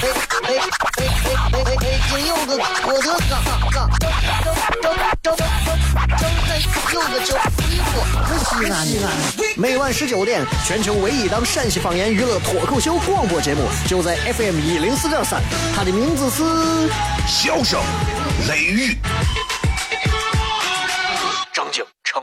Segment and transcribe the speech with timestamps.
[0.00, 0.60] 哎哎哎！
[1.50, 1.76] 北
[2.08, 3.32] 京有个郭德纲，
[3.72, 4.14] 张张
[4.80, 5.38] 张张张张
[6.92, 7.98] 有个叫西瓜，
[8.38, 9.06] 西安西安。
[9.56, 15.42] 每晚十九点，全球唯一档陕西方言娱乐脱口秀广播节目，就在 FM 一零四点三。
[15.74, 16.44] 它的名字是
[17.26, 17.80] 《笑声
[18.48, 18.92] 雷雨》，
[21.52, 22.22] 张景成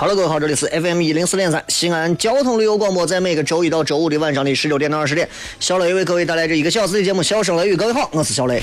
[0.00, 0.06] 脸。
[0.06, 7.74] 好了，各位好，这里是 FM 一零四点三西安交通旅游广播，在每个周一到周五的晚上的十九点到二十点，小雷为各位带来这一个小时的节目《笑声雷雨》。
[7.76, 8.62] 各位好，我是小雷。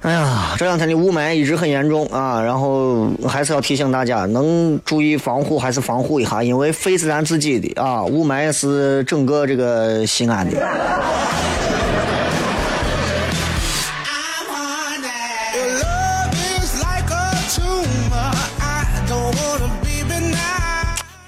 [0.00, 10.58] 哎呀，这两天的雾霾一直很严重啊，然后还是要提醒大家，能注意防护还是防护一下，因为肺是咱自己的啊，雾霾是整个这个西安的。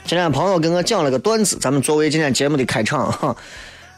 [0.07, 3.37] 今天朋友跟我讲了个段子，咱们作为今天节目的开场，哈，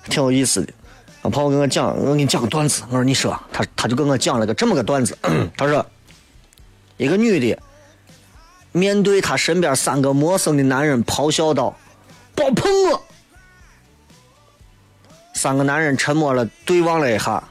[0.08, 0.72] 挺有意思的。
[1.20, 2.82] 我朋友跟我讲，我给你讲个段子。
[2.88, 5.18] 我说你说，他他就跟我讲了个这么个段子。
[5.54, 5.84] 他说，
[6.96, 7.60] 一个女的
[8.72, 11.76] 面对她身边三个陌生的男人咆哮道
[12.34, 13.02] ：“别碰我！”
[15.36, 17.44] 三个男人沉默了，对望了一下，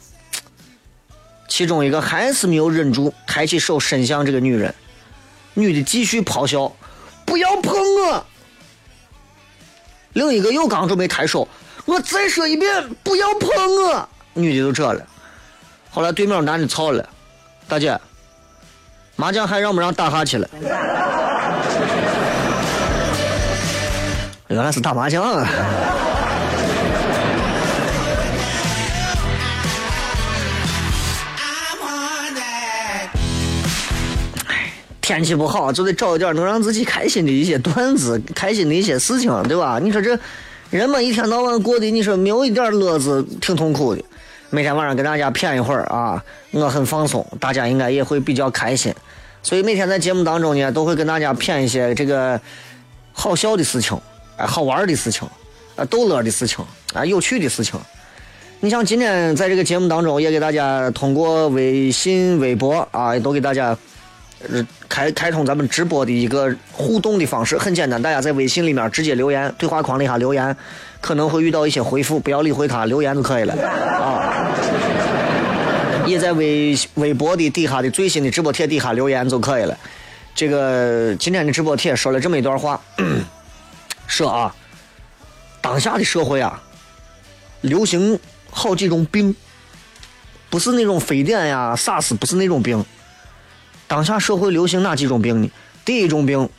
[1.47, 4.73] 其中一个还是没有忍住，抬起手伸向这个女人。
[5.53, 6.75] 女的继续咆哮
[7.23, 8.25] ：“不要碰我！”
[10.17, 11.47] 另一个又刚准备抬手，
[11.85, 14.09] 我再说一遍，不要碰我！
[14.33, 15.05] 女的就这了。
[15.91, 17.07] 后来对面男的操了，
[17.67, 17.95] 大姐，
[19.16, 20.50] 麻将还让不让打下去了？
[24.47, 25.47] 原来是打麻将啊！
[35.07, 39.79] 天气不好，就得找一点能让自己开心的一些段子，开心的一些事情，对吧？
[39.81, 40.19] 你说这
[40.69, 44.03] 人们一天到晚过的，你说没有一点乐子，挺痛苦的。
[44.50, 48.94] 每天晚上给大家谝一会儿啊，我很放松，大家应该也会比较开心。
[49.41, 52.38] 所以每天在节目当中呢，都会跟大家谝一些这个
[53.13, 53.97] 好笑的事情，
[54.35, 55.25] 哎，好玩的事情，
[55.78, 57.79] 啊，逗乐的事情，啊，有趣的事情。
[58.59, 63.78] 你像今天在这个节目当中，也给大家通过微信、微博啊，都给大家。
[64.88, 70.56] 开开通咱们直播的一个互动的方式很简单，大家在微信里面直接留言，对话框里下留言，
[71.02, 74.52] 可能会遇到一些回复，不要理会他，留言就可以了啊。
[76.06, 79.78] 也在微微博的底下的最新的直播帖底下留言就可以了。
[80.34, 82.80] 这个今天的直播帖说了这么一段话，
[84.08, 84.56] 说啊，
[85.62, 86.62] 当下的社会啊，
[87.62, 88.18] 流行
[88.52, 89.36] 好几种病，
[90.50, 92.86] 不是那种非典呀、SARS，不是那种病。
[93.88, 95.50] 当下社会流行哪几种病呢？
[95.86, 96.50] 第一种病，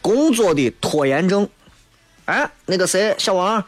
[0.00, 1.48] 工作的拖延症。
[2.26, 3.64] 哎，那个谁，小王，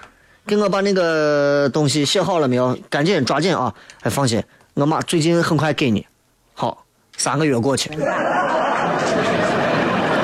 [0.46, 2.78] 给我把那个东西写好了没有？
[2.88, 3.74] 赶紧抓紧啊！
[4.02, 4.40] 哎，放心，
[4.74, 6.06] 我妈最近很快给你。
[6.54, 6.84] 好，
[7.16, 7.90] 三个月过去，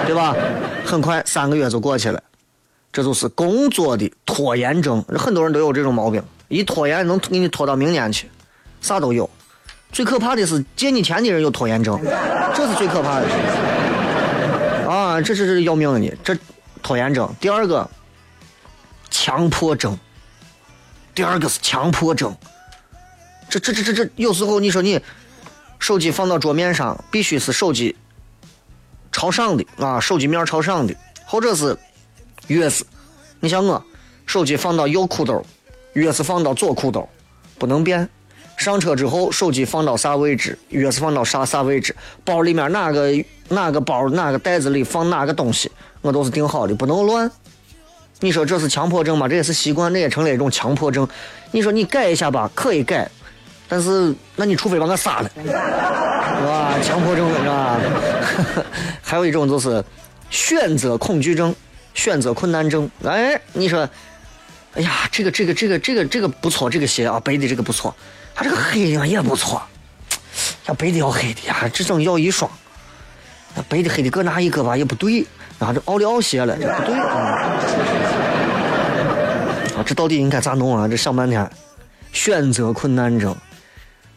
[0.07, 0.37] 对吧？
[0.85, 2.23] 很快三个月就过去了，
[2.93, 5.03] 这就是工作的拖延症。
[5.19, 8.31] 很多人都有这种毛病，一拖延能给你拖到明年去，
[8.81, 9.29] 啥都有。
[9.91, 11.99] 最可怕的是借你钱的人有拖延症，
[12.55, 13.27] 这是最可怕的
[14.89, 15.21] 啊！
[15.21, 16.37] 这是是要命的，这
[16.83, 17.29] 拖延症。
[17.41, 17.89] 第二个，
[19.11, 19.99] 强迫症。
[21.15, 22.37] 第二个是强迫症。
[23.49, 25.01] 这这这这这，有时候你说你
[25.79, 27.97] 手机放到桌面上，必须是手机
[29.11, 30.95] 朝上的啊，手机面朝上的，
[31.27, 31.77] 或者是
[32.47, 32.85] 越是，
[33.41, 33.83] 你像我，
[34.27, 35.45] 手机放到右裤兜，
[35.95, 37.09] 越是放到左裤兜，
[37.59, 38.09] 不能变。
[38.59, 41.95] 上车之后手机放到啥位置，钥匙放到啥啥位置，
[42.25, 43.11] 包里面哪个
[43.49, 45.71] 哪个包哪个袋子里放哪个东西，
[46.03, 47.31] 我都是定好的，不能乱。
[48.21, 49.29] 你说这是强迫症吗？
[49.29, 51.09] 这也是习惯，那也成了一种强迫症。
[51.53, 53.09] 你说你改一下吧，可以改，
[53.69, 55.53] 但是那你除非把我杀了，是
[56.45, 56.75] 吧？
[56.83, 57.79] 强迫症是吧？
[59.01, 59.83] 还有一种就是
[60.31, 61.55] 选择恐惧症、
[61.95, 62.91] 选择困难症。
[63.05, 63.89] 哎，你说，
[64.75, 67.95] 哎呀，这个这个这个这个这个不错，这个鞋啊，背的这个不错，
[68.39, 69.61] 他这个黑的也不错，
[70.67, 72.49] 要白的要黑的呀，只整要一双，
[73.57, 75.27] 那白的黑的各拿一个吧，也不对。
[75.59, 77.51] 然后这奥利奥鞋了，这不对啊！
[79.77, 80.87] 啊，这到底应该咋弄啊？
[80.87, 81.51] 这想半天，
[82.13, 83.35] 选择困难症。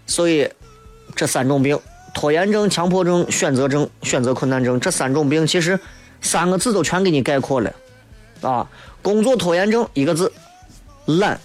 [0.06, 0.48] 所以
[1.16, 1.80] 这三种病：
[2.14, 4.80] 拖延症、强迫症、选择症、选择困难症。
[4.80, 5.80] 这三种病其实
[6.22, 7.74] 三个字都全给你概括了
[8.42, 8.70] 啊！
[9.02, 10.32] 工作拖延症一个字，
[11.08, 11.36] 懒；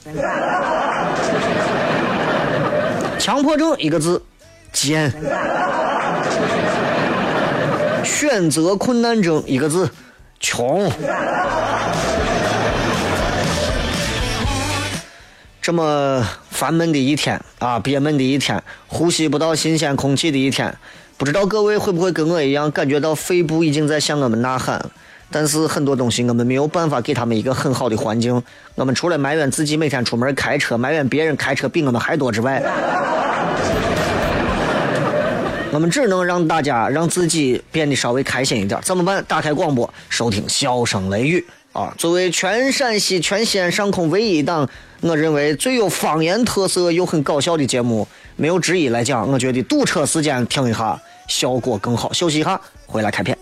[3.19, 4.23] 强迫症一个字，
[4.73, 5.13] 贱。
[8.05, 9.91] 选择困难症一个字，
[10.39, 10.91] 穷。
[15.61, 20.77] 这么烦闷的一天啊，憋闷的一天，呼吸不到新鲜空气的一天，
[21.17, 24.91] 不知道各位会不会跟我一样，感觉到肺部已经在向我们呐喊？
[25.31, 28.43] 但是很多东西我们没有办法给他们一个很好的环境。
[28.75, 32.62] 我们除了埋怨自己每天出门开车，埋怨别人开车比我们还多之外。
[35.73, 39.23] 我们只能让大家让自己变得稍微开心一点，怎么办？
[39.28, 41.44] 打开广播，收听《笑声雷雨》
[41.78, 41.93] 啊！
[41.99, 44.67] 作为全陕西、全西安上空唯一一档，
[45.02, 52.11] 我认为最有方言特色又很搞笑的节目，没有之一来讲，我觉得堵车时间听一下效果更好。
[52.11, 53.37] 休息一下，回来开片。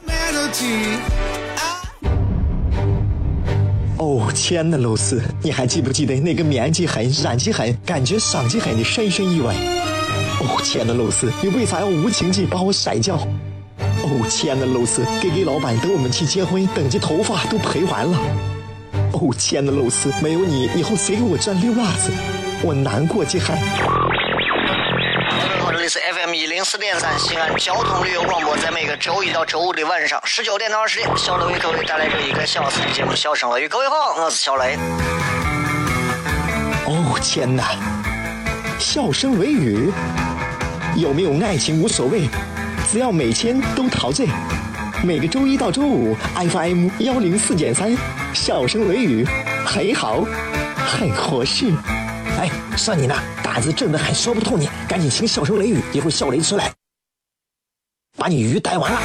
[4.05, 9.55] 哦，亲爱的露丝，你还记不记得那个面积狠、染技狠、感觉伤及狠的深深意外？
[10.41, 13.17] 哦，亲爱的露丝，你为啥要无情地把我甩掉？
[13.79, 18.19] 哦，亲爱的露丝给给老板等我们去结婚，等级头发都赔完了。
[19.13, 22.13] 哦，亲爱的露丝，没有你，以后谁给我赚溜辣子？
[22.63, 23.59] 我难过极了。
[26.35, 33.67] 一零四点三西安交通旅游广播，在每个周一到周五的晚上十九点到二十点，小雷为各位带来这一个小时的节目《笑声雷雨》。
[33.69, 34.77] 各位好，我是小雷。
[36.87, 37.77] 哦，天哪！
[38.81, 39.93] 笑声雷雨，
[40.97, 42.29] 有没有爱情无所谓，
[42.91, 44.27] 只要每天都陶醉。
[45.05, 47.97] 每个周一到周五，FM 幺零四点三，
[48.35, 49.25] 笑声雷雨，
[49.65, 50.25] 很好，
[50.77, 51.73] 很合适。
[52.39, 56.73] 哎，算你那胆子正的很，说不透你，赶紧请笑声雷雨，一会儿笑雷出来，
[58.17, 59.01] 把你鱼逮完了。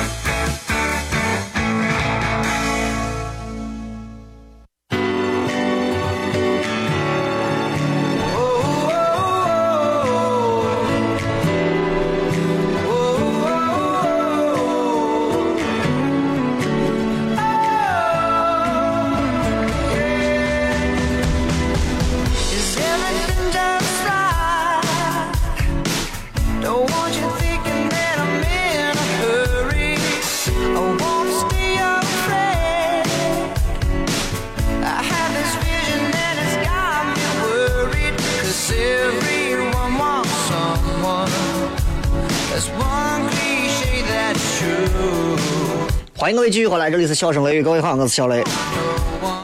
[46.59, 48.43] 续回来，这里是笑声雷雨，各位好，我是小雷。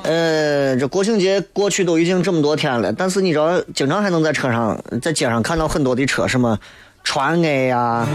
[0.04, 6.60] 呃，这国庆节过去都已经这么多天了，但是你知道，经常还能在车上、在街上看到很多的车，什么
[7.06, 8.06] 川 A 呀，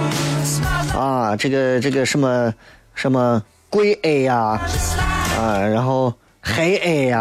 [0.95, 2.53] 啊，这个这个什么
[2.95, 4.61] 什么贵 A 呀，
[5.39, 7.21] 啊，然后黑 A 呀，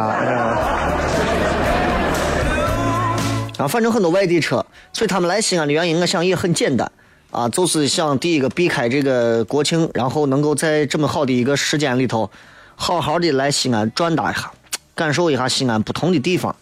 [3.58, 6.92] 啊，反正很多外地车，所以他们来西安的原因，我想也很简单。
[7.32, 12.30] 啊，就是想第一个避开这个国庆，然后能够在这么好的一个时间里头，
[12.76, 14.52] 好好的来西安转达一下，
[14.96, 16.56] 感受一下西安不同的地方。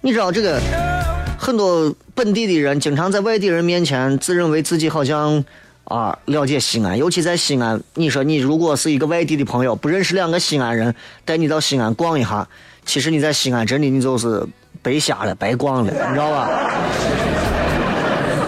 [0.00, 0.60] 你知道这个
[1.38, 5.44] 很多本地的人经常在外地人面前自认为自己好像
[5.84, 12.46] 啊了解西安，尤其在西安，你说你如果是一个外地的朋友，不认识两个西安人带你到西安逛一下，
[12.86, 14.46] 其实你在西安真的你就是
[14.82, 16.48] 白瞎了，白逛了，你知道吧？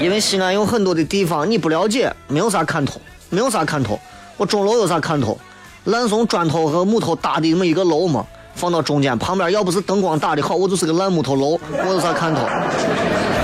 [0.04, 3.99] 因为西安有很多的地方你不了解，没有啥看头，没有啥看头。
[4.37, 5.38] 我钟楼有啥看头？
[5.84, 8.23] 烂松砖头和木头搭的那么一个楼嘛，
[8.54, 12.42] 放到中间，旁边要不是灯光打的好，我就是个烂木头楼，我有啥看头？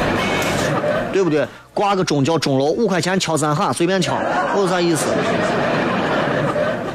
[1.15, 1.49] 对不对？
[1.73, 4.19] 挂个钟叫钟楼，五块钱敲三下，随便敲，
[4.55, 5.07] 我有啥意思？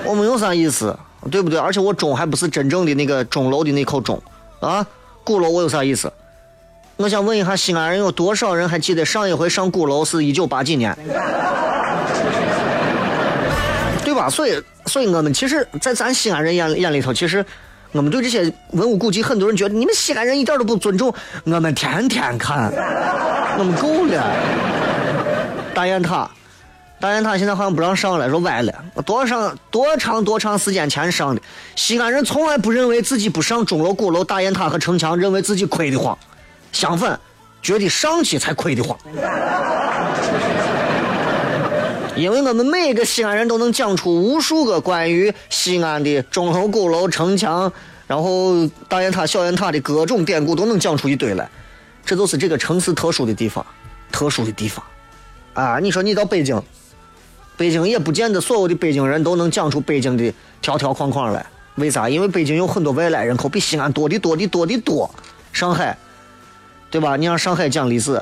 [0.05, 0.95] 我没有啥意思，
[1.31, 1.57] 对不对？
[1.57, 4.21] 而且我钟还不是真正的那个钟楼的那口钟
[4.59, 4.85] 啊，
[5.23, 6.13] 鼓楼我有啥意思？
[6.97, 10.97] 我想问一下，西安人有多少人还记得上一回上鼓楼是一九八几年？
[14.03, 14.29] 对吧？
[14.29, 17.45] 所以，所以我们其实，在咱西安人眼眼里头，其实
[17.91, 21.13] 我们对这些文物古迹，很多人觉得你们西安人一点都不尊重。
[21.43, 22.71] 我们天天看，
[23.57, 24.23] 我们够了。
[25.73, 26.31] 大雁塔，
[27.01, 28.73] 大雁塔现在好像不让上了，说歪了。
[29.05, 31.41] 多长多长多长时间前上的？
[31.75, 36.17] 西安人从来不认为自己不上钟楼、鼓楼、大雁塔和城墙，认为自己亏得慌。
[36.75, 37.17] 相反，
[37.61, 38.97] 觉得上去才亏得慌。
[42.17, 47.71] 因为我们每个西安人都能讲出无数个关于西安的钟楼、鼓楼、城墙，
[48.07, 51.49] 然后大雁塔、小雁塔的各种典故，都能讲出一堆来。
[52.05, 53.65] 这就是这个城市特殊的地方，
[54.11, 54.83] 特殊的地方。
[55.53, 56.61] 啊，你说你到北京，
[57.55, 61.45] 北京也不见得所有的北京人都能讲出北京的条条框框来。
[61.75, 62.09] 为啥？
[62.09, 65.09] 因为北京有很多外来人口，比西安多的多的多的多。
[65.51, 65.97] 上海，
[66.89, 67.15] 对吧？
[67.15, 68.21] 你让上海讲历史，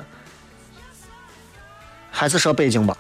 [2.10, 2.98] 还是说北京吧？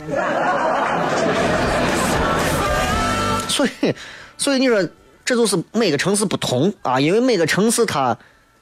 [3.47, 3.95] 所以，
[4.37, 4.87] 所以你说，
[5.23, 8.17] 这就是每个城市不同啊，因为每个城市它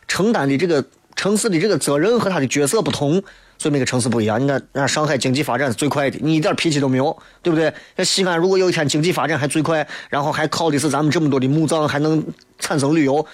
[0.08, 0.84] 承担的这个
[1.15, 3.22] 城市的这个责任和它的角色不同，
[3.58, 4.41] 所以每个城市不一样。
[4.41, 7.74] 你看，那上海经济发展是最快的，你一点脾气都没有，对不对？
[7.96, 12.22] 那西安如果有一天经济发展还最快，然后还靠的是咱们这么多的墓葬，还能
[12.60, 13.25] 产生旅游，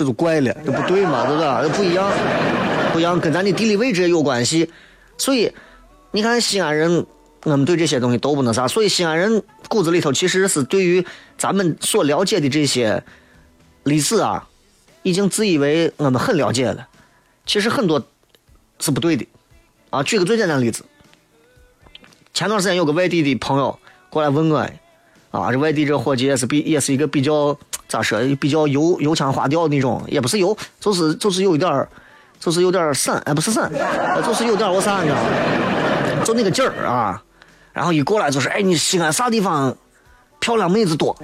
[0.00, 1.68] 这就怪了，这不对嘛，对不对？
[1.76, 2.10] 不一样，
[2.90, 4.70] 不一样，跟咱的地理位置也有关系。
[5.18, 5.52] 所以，
[6.10, 7.06] 你看西安人。
[7.44, 11.02] 我们对这些东西都不能啥，所以西安人骨子里头其实是对于
[11.38, 13.02] 咱们所了解的这些
[13.84, 14.46] 历史啊，
[15.02, 16.86] 已经自以为我们很了解了。
[17.46, 18.02] 其实很多
[18.78, 19.26] 是不对的
[19.88, 20.02] 啊。
[20.02, 20.84] 举个最简单的例子，
[22.34, 23.78] 前段时间有个外地的朋友
[24.10, 24.58] 过来问我，
[25.30, 27.58] 啊，这外地这伙计也是比也是一个比较
[27.90, 31.88] 咋说，比较油油腔滑调那种，也不是油，就是就是有一点儿
[32.38, 33.68] 就是有点儿散，哎，不是散，
[34.24, 35.28] 就是有点我啥，你知道吗？
[36.24, 37.20] 就那个劲儿啊。
[37.72, 39.76] 然后一过来就是，哎，你西安啥地方
[40.38, 41.16] 漂亮妹子多？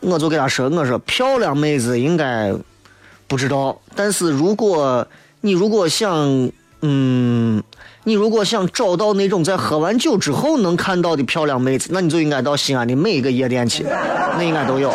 [0.00, 2.54] 我就给他说，我说漂亮妹子应该
[3.26, 5.04] 不知道，但是如果
[5.40, 6.48] 你如果想，
[6.82, 7.60] 嗯，
[8.08, 14.94] 你如果想找到那种在喝完酒之后能看到的漂亮妹子，那你就应该到西安的每一个夜店去，那应该都有。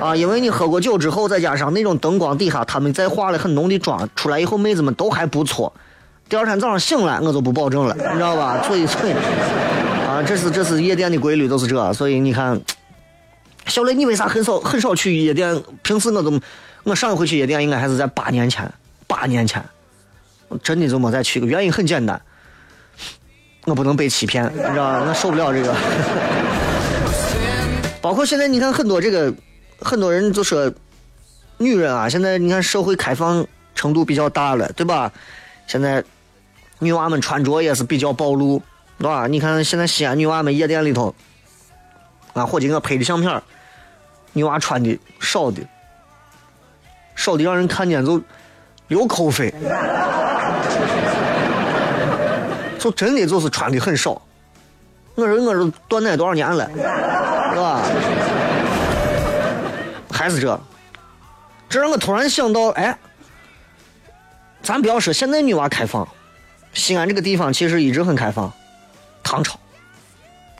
[0.00, 5.70] 啊，因为你喝过酒之后，再加上那种灯光底下，他们再化了很浓的妆，出来以后妹子们都还不错。
[6.26, 8.62] 第二天早上醒来，我就不保证了，你知道吧？
[8.62, 9.12] 所以，所以，
[10.08, 11.92] 啊，这是这是夜店的规律，都是这。
[11.92, 12.58] 所以你看，
[13.66, 15.62] 小雷，你为啥很少很少去夜店？
[15.82, 16.32] 平时我都，
[16.84, 18.72] 我上一回去夜店应该还是在八年前，
[19.06, 19.62] 八年前，
[20.48, 21.48] 我真的就没再去过。
[21.48, 22.20] 原因很简单，
[23.66, 25.04] 我不能被欺骗，你知道吧？
[25.06, 25.74] 我受不了这个。
[28.02, 29.32] 包括现在，你看很多这个，
[29.80, 30.72] 很多人就说，
[31.58, 35.12] 女人啊，现在你看社会开放程度比较大了，对吧？
[35.66, 36.04] 现在。
[36.80, 38.62] 女娃们穿着也是比较暴露，
[38.98, 39.26] 对吧？
[39.26, 41.12] 你看现在西安女娃们夜店里头，
[42.34, 43.42] 啊，伙计我拍的相片，
[44.32, 45.60] 女娃穿的少的，
[47.16, 48.22] 少的让人看见就
[48.86, 49.52] 流口水，
[52.78, 54.20] 就真的就是穿的很少。
[55.14, 57.82] 我说我说断奶多少年了，是吧？
[60.10, 60.60] 还是这，
[61.68, 62.96] 这让我突然想到，哎，
[64.62, 66.06] 咱不要说现在女娃开放。
[66.72, 68.52] 西安这个地方其实一直很开放，
[69.22, 69.58] 唐朝，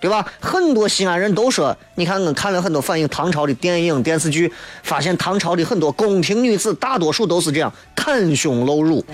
[0.01, 0.27] 对吧？
[0.41, 9.05] 很多西安人都说，你看我看了很多反映唐朝的电影电视剧，发现唐朝的很多宫廷女子大多数都是这样袒胸露乳，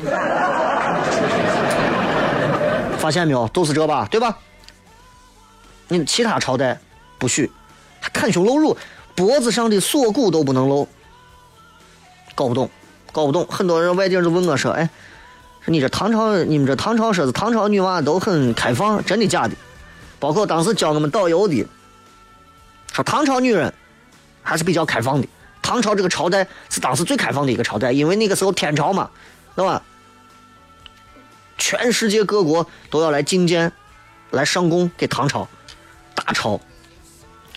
[3.05, 3.47] 发现没有？
[3.49, 4.39] 都是这吧，对吧？
[5.89, 6.81] 你其他朝代
[7.19, 7.53] 不许，
[8.01, 8.75] 还袒胸露乳，
[9.15, 10.89] 脖子上的锁骨都不能露，
[12.35, 12.71] 搞不懂，
[13.13, 13.47] 搞不懂。
[13.47, 14.89] 很多人外地人都问我说，哎。
[15.61, 19.55] 说你这唐朝，你们这唐朝说是唐朝女娃都很开放，真的假的？
[20.19, 21.67] 包括当时教我们导游的，
[22.91, 23.71] 说唐朝女人
[24.43, 25.29] 还是比较开放的。
[25.61, 29.11] 唐朝这个朝代是当时最开放的一个朝代，因为那个时候天朝嘛，
[29.55, 29.83] 对吧？
[31.59, 33.73] 全世界各国都要来觐见、
[34.31, 35.49] 来上贡给唐朝，
[36.15, 36.61] 大朝。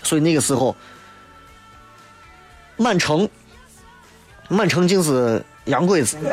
[0.02, 0.74] 所以那个时候，
[2.76, 3.28] 满城，
[4.48, 6.16] 满城尽是洋鬼子。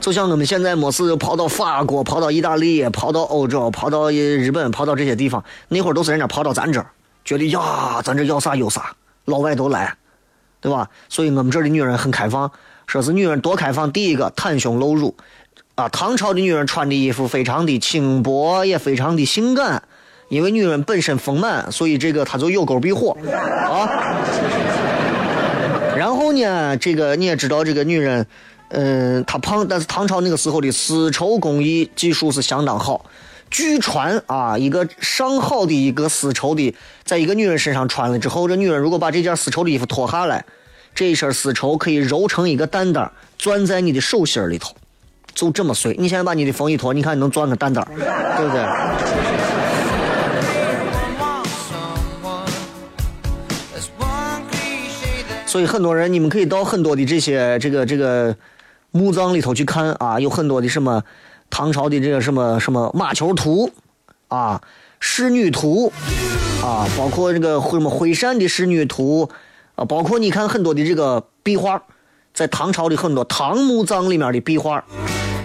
[0.00, 6.86] 就像我们现在没事跑到法国、跑到意大利、跑到欧洲、跑到日本、跑到这些地方，那会儿都是人家跑到咱这儿，
[7.22, 9.94] 觉得呀，咱这要啥有啥，老外都来，
[10.60, 10.88] 对吧？
[11.10, 12.50] 所以我们这儿的女人很开放，
[12.90, 13.92] 说是女人多开放。
[13.92, 15.14] 第一个袒胸露乳，
[15.76, 19.84] 啊，唐朝的女人穿的衣服非常的轻薄，也非常的性感，
[20.28, 23.86] 因为女人本身丰满，所以这个她就有沟必火，啊。
[25.96, 28.26] 然后呢，这个你也知道，这个女人，
[28.70, 33.06] 嗯，她胖，但是唐朝那个时候的丝绸工艺技术是相当好。
[33.52, 40.44] 据传啊，一个上好的一个丝绸的，在一个女人身上穿了之后，这女人如果把这件丝绸的衣服脱下来，
[41.00, 44.74] 这一身丝绸可以揉成一个蛋蛋，攥在你的手心里头，
[45.34, 45.96] 就这么碎。
[45.98, 47.82] 你现在把你的风一脱，你看你能攥个蛋蛋，
[48.36, 48.62] 对不对？
[55.46, 58.36] 所以很多人，你们可以到很多的这些这个这个
[58.90, 61.02] 墓葬里头去看啊，有很多的什么
[61.48, 63.70] 唐朝的这个什么什么马球图
[64.28, 64.60] 啊、
[65.00, 65.90] 仕女图
[66.62, 69.30] 啊，包括这个什么徽善的仕女图
[69.80, 71.82] 啊，包括你看很多的这个壁画，
[72.34, 74.84] 在唐朝的很多唐墓葬里面的壁画，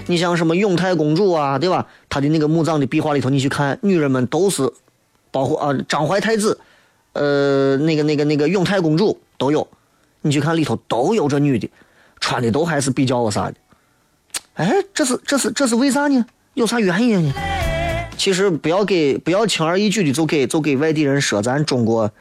[0.08, 1.88] 你像什么永泰公主啊，对吧？
[2.10, 4.70] 她的那个墓葬的壁画里头，你去看，女人们都是，
[5.32, 6.60] 包括啊张怀太子，
[7.14, 9.66] 呃，那个那个那个永泰公主都有。
[10.20, 11.70] 你去看里头都有这女的，
[12.20, 13.54] 穿的都还是比较啥的。
[14.56, 16.26] 哎，这是这是这是为啥呢？
[16.56, 17.34] 有啥原因呢？
[18.18, 22.12] 其实不要给不要轻而易举的就给就给外地人说咱中国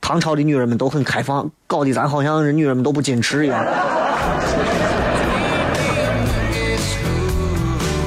[0.00, 3.64] 唐朝的女人们都很开放，搞得咱好像是女人们都不矜持一样。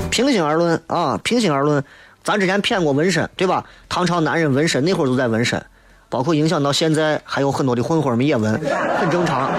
[0.10, 1.84] 平心而论啊，平心而论，
[2.24, 3.64] 咱之前骗过纹身，对吧？
[3.90, 5.64] 唐朝男人纹身那会儿都在纹身。
[6.10, 8.54] 包括影响到现在，还有很多的混混们也纹，
[9.00, 9.50] 很正常。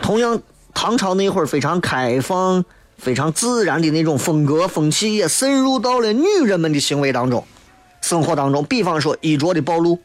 [0.00, 0.40] 同样，
[0.72, 2.64] 唐朝那会儿非常开放、
[2.96, 7.44] 非常自然的那种风格风气，也渗入到了女人们的行为当中、
[8.00, 8.64] 生活当中。
[8.64, 9.98] 比方说衣着的暴露，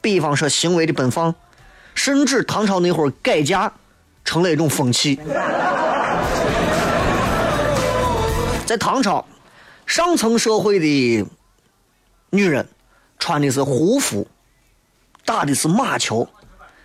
[0.00, 1.34] 比方说行为的奔放，
[1.94, 3.72] 甚至唐朝那会儿改嫁
[4.24, 5.18] 成了一种风气。
[8.66, 9.26] 在唐朝，
[9.86, 11.26] 上层社会的
[12.30, 12.66] 女人。
[13.16, 14.26] 穿的是胡服，
[15.24, 16.28] 打的是马球。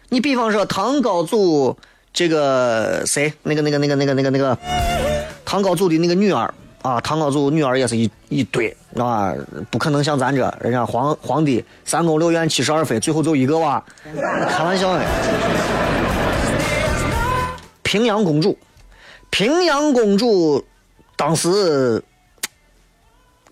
[0.08, 1.76] 你比方说唐高祖
[2.14, 4.58] 这个谁，那个那个那个那个那个那个
[5.44, 9.34] 唐高祖的那个女儿啊，唐高祖女儿也是一一堆啊，
[9.70, 13.84] 不可能像咱这，人家皇皇帝三宫六院七十二妃，最后就一个娃，
[14.50, 15.04] 开玩笑呢。
[17.84, 18.58] 平阳公主，
[19.30, 20.64] 平阳公主
[21.16, 22.04] 当时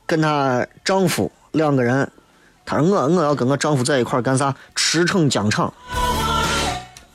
[0.05, 2.09] 跟她丈夫两个人。
[2.65, 4.53] 她说：“我我要跟我丈夫在一块干啥？
[4.75, 5.73] 驰骋疆场。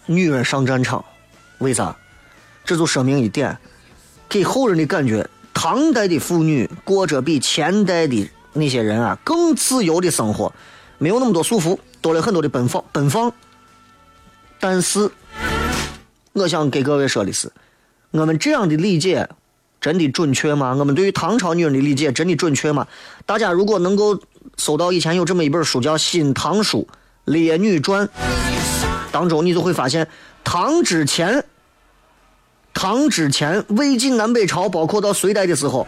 [0.06, 1.04] 女人上战场，
[1.58, 1.94] 为啥？
[2.64, 3.56] 这就说明一点，
[4.30, 5.28] 给后人的感觉，
[5.64, 10.52] 唐代的妇女过着比前代的那些人啊更自由的生活，
[10.98, 13.32] 没有那么多束缚，多了很多的奔放奔放。
[14.58, 15.08] 但是，
[16.32, 17.48] 我想给各位说的是，
[18.10, 19.28] 我们这样的理解
[19.80, 20.74] 真的准确吗？
[20.76, 22.88] 我们对于唐朝女人的理解真的准确吗？
[23.24, 24.20] 大家如果能够。”
[24.58, 26.86] 搜到以前有这么一本书叫《新唐书
[27.24, 28.06] 列女传》，
[29.10, 30.06] 当中你就会发现，
[30.44, 31.44] 唐之前，
[32.74, 35.86] 唐之前魏晋南北朝，包括到隋代的时候，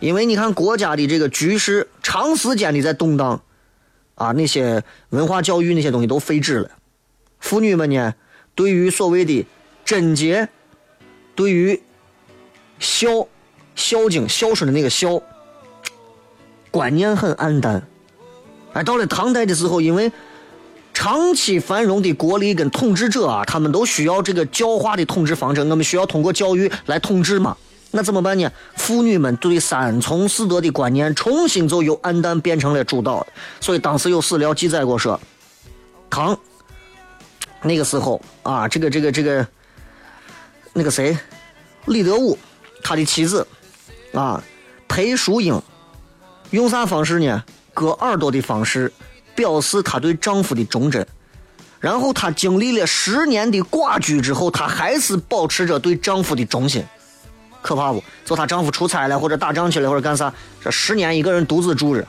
[0.00, 3.42] 因为你看国家的这个局势长时间的在动荡，
[4.14, 6.70] 啊，那些文化教育那些东西都废止了，
[7.40, 8.14] 妇女们呢，
[8.54, 9.46] 对于所谓的
[9.84, 10.48] 贞洁，
[11.34, 11.82] 对于
[12.78, 13.26] 孝
[13.74, 15.20] 孝敬孝顺的那个孝。
[16.70, 17.88] 观念很暗淡，
[18.74, 20.12] 而，到了唐代的时候，因为
[20.98, 27.56] 长期繁荣的国力跟统治者啊，他们都需要这个教化的统治方针，我们需要通过教育来统治嘛。
[27.92, 28.50] 那怎么办呢？
[28.74, 33.24] 妇女们对三从四德的观念重新就由暗淡变成了主导。
[33.60, 35.20] 所以当时有史料记载过说，
[36.10, 36.36] 唐
[37.62, 39.46] 那个时候啊，这个这个这个
[40.72, 41.16] 那个谁，
[41.84, 42.36] 李德武
[42.82, 43.46] 他的妻子
[44.12, 44.42] 啊，
[44.88, 45.62] 裴淑英。
[46.50, 47.44] 用啥方式呢？
[47.72, 48.92] 割耳朵的方式，
[49.38, 51.06] 表示她对丈夫的忠贞。
[51.78, 56.84] 然后她经历了十年的寡居之后，她还是保持着对丈夫的忠心。
[57.62, 58.02] 可怕不？
[58.24, 62.04] 就她丈夫出差了，或者打仗去了，或者干啥，这十年一个人独自住着，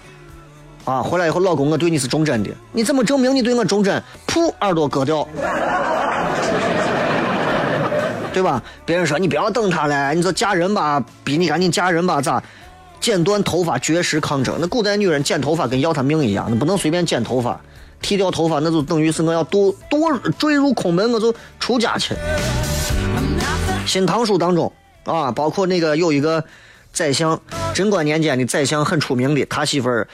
[0.86, 2.50] 啊，回来以后，老公，我对你是忠贞的。
[2.72, 4.02] 你怎么证明你对我忠贞？
[4.26, 5.28] 噗，耳朵割掉，
[8.34, 8.60] 对吧？
[8.88, 12.42] 别人说你不要等他了，你说嫁人吧，逼你赶紧嫁人吧，咋？
[13.00, 14.58] 剪断头发，绝食抗争。
[14.60, 17.60] 那古代女人剪头发跟要她命一样，那不能随便剪头发，
[18.02, 22.14] 剃掉头发那就等于是我要堕堕坠入空门，我就出家去。
[23.86, 24.72] 新唐书当中
[25.06, 26.44] 啊，包括那个有一个
[26.92, 27.42] 宰相，
[27.74, 30.08] 贞观年间的宰相很出名的，他媳妇儿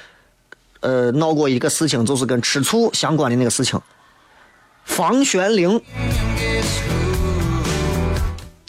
[0.82, 3.82] 呃闹过一个事情，就是跟吃醋相关的那个事情。
[4.84, 5.82] 房玄龄，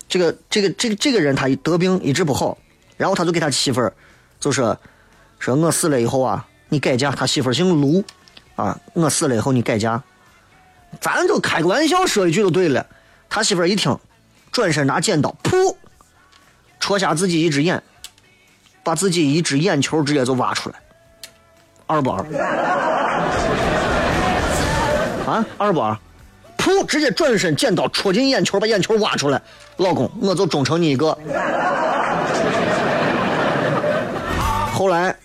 [0.08, 2.56] 这个这个这个这个人他得病一直不好。
[2.96, 3.92] 然后他就给他媳妇儿，
[4.46, 4.78] 就说
[5.40, 7.10] ：“说我死了以后啊，你改嫁。
[7.10, 8.04] 他媳妇姓卢，
[8.54, 10.00] 啊，我死了以后你改嫁。
[11.00, 12.86] 咱就开个玩笑说一句就对了。
[13.28, 13.98] 他媳妇一听，
[14.52, 15.74] 转身拿剪刀，噗，
[16.78, 17.82] 戳瞎自己一只眼，
[18.84, 20.76] 把自己一只眼球直接就挖出来，
[21.88, 22.24] 二不二？
[25.26, 25.98] 啊，二不二？
[26.56, 29.42] 噗，直接转身剪刀戳进眼球，把眼球挖出来。
[29.78, 31.18] 老公，我就忠诚你一个。
[34.86, 35.16] 后来，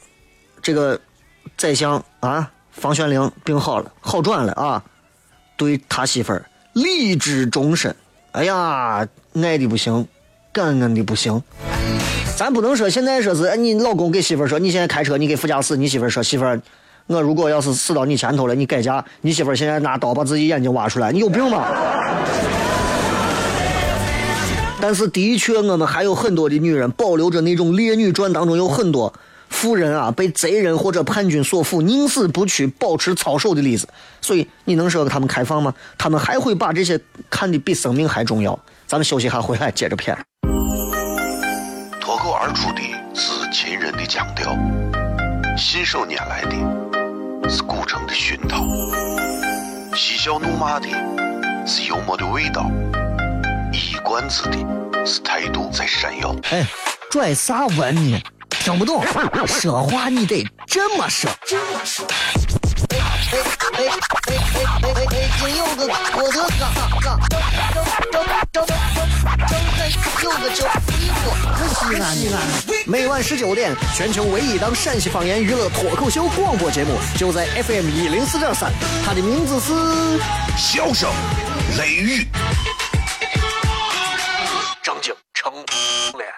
[0.59, 0.99] 这个
[1.55, 4.83] 宰相啊，房玄龄病好了，好转了啊，
[5.55, 6.43] 对他媳妇儿
[6.73, 7.95] 立志终身。
[8.31, 10.07] 哎呀，爱的不行，
[10.51, 11.39] 感恩的不行。
[12.35, 16.59] 咱不能说现在说是哎你老公给媳妇儿说，你现在开车，你给副驾驶，你媳妇儿说媳妇儿，
[17.05, 21.67] 我如果要是死到你前头了，你改嫁，你媳妇儿现在拿刀把自己眼睛挖出来，你有病吗？
[24.83, 29.13] 但是的确，我们还有很多的女人保留着那种《烈女传》当中有很多
[29.51, 33.87] 妇人啊被贼人或者叛军所俘，宁死不屈，保持操守的例子。
[34.19, 35.71] 所以你能说他们开放吗？
[35.99, 38.57] 他们还会把这些看得比生命还重要。
[38.87, 40.17] 咱们休息一下，回来接着片。
[41.99, 42.81] 脱口而出的
[43.13, 44.57] 是秦人的腔调，
[45.55, 48.65] 信手拈来的是古城的熏陶，
[49.95, 50.87] 嬉笑怒骂的
[51.67, 52.69] 是幽默的味道。
[53.71, 56.35] 一冠子的是态度在闪耀。
[56.49, 56.65] 哎，
[57.11, 58.19] 拽啥文呢？
[58.59, 59.03] 听不懂，
[59.47, 61.29] 说话你得这么说。
[62.89, 63.89] 哎哎哎哎
[64.27, 65.29] 哎哎哎！
[65.39, 66.63] 今有个我的嘎
[67.01, 67.33] 嘎，周
[67.73, 67.77] 周
[68.51, 68.71] 周周周周
[70.23, 70.65] 有个周
[70.99, 71.21] 衣服，
[71.55, 72.35] 可西安西安。
[72.85, 78.71] 每晚十九点，全球唯一档陕西方言娱乐脱口秀广播节目，就在 FM 一零四点三，
[79.05, 79.73] 它的名字是
[80.57, 81.09] 《笑声
[81.77, 82.23] 雷雨》。
[85.33, 85.65] 成了。
[86.13, 86.30] 欢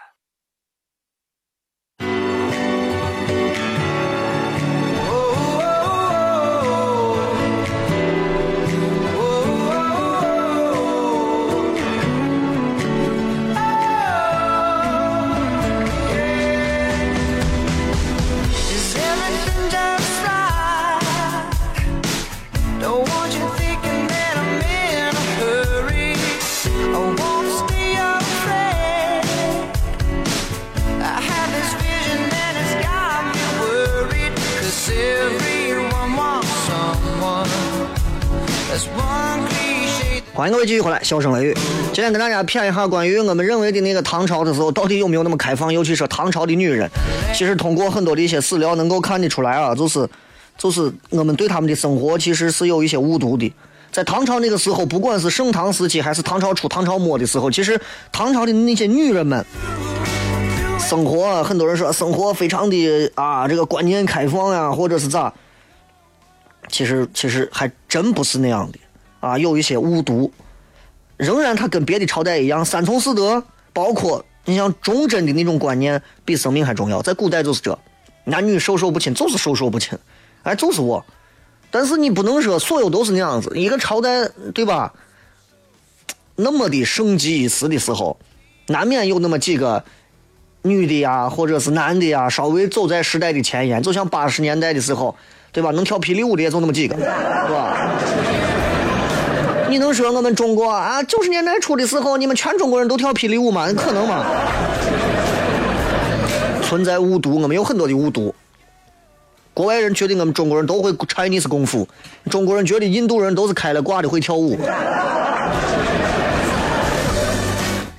[40.54, 41.58] 各位继续回来，笑声雷雨。
[41.86, 45.74] 今天跟大家谝一下关于我们认为的那个唐朝的时候，到底有没有那么开放？
[45.74, 46.88] 尤其是唐朝的女人，
[47.34, 50.08] 其实通过很多的一些史料能够看得出来啊，就是
[50.56, 53.52] 就是我们对他们的生活其实是有一些误读的。
[53.92, 59.44] 在唐朝那个时候，不管是盛唐时期还是唐朝初、唐朝末的时候，其实唐朝的那些女人们
[60.80, 65.34] 生活，很多人说生活非常的啊，这个观念开放呀，或者是咋？
[66.70, 68.78] 其实其实还真不是那样的。
[69.20, 70.30] 啊，有一些误读，
[71.18, 77.02] 仍然它跟别的朝代一样，三从四德，包括你像忠贞的那种观念，比生命还重要。
[77.02, 77.78] 在古代就是这，
[78.26, 79.98] 男女授受不亲，就是授受不亲，
[80.44, 81.06] 哎，就是我。
[81.72, 84.94] 但是你不能说所有都是那样子，一个朝代对吧？
[86.36, 88.18] 那么的盛极一时的时候，
[88.68, 89.84] 难免有那么几个
[90.64, 93.82] 女的呀，或者是男的呀，稍微走在时代的前沿。
[93.82, 95.16] 就像八十年代的时候，
[95.52, 95.72] 对吧？
[95.72, 98.00] 能跳霹雳舞的也就那么几个，是吧？
[99.74, 103.74] 你能说我们中国啊，九十年代初的时候，你们全中国人都跳霹雳舞吗？
[103.76, 104.24] 可能吗？
[106.62, 108.36] 存在误读，我们有很多的误读。
[109.52, 111.88] 国外人觉得我们中国人都会 Chinese 功夫，
[112.30, 114.60] 中国人觉得印度人都是开了挂的会跳舞。